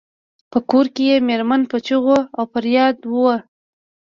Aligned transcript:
په 0.51 0.59
کور 0.69 0.85
کې 0.95 1.03
یې 1.09 1.17
میرمن 1.27 1.61
په 1.71 1.77
چیغو 1.85 2.17
او 2.37 2.43
فریاد 2.51 2.97
وه. 3.11 3.35